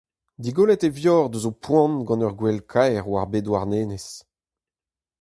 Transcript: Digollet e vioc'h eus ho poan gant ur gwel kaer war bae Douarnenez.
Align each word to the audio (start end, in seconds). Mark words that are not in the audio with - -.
Digollet 0.43 0.83
e 0.87 0.89
vioc'h 0.97 1.33
eus 1.37 1.45
ho 1.47 1.53
poan 1.63 1.93
gant 2.07 2.25
ur 2.27 2.33
gwel 2.39 2.59
kaer 2.71 3.03
war 3.11 3.27
bae 3.31 3.43
Douarnenez. 3.45 4.07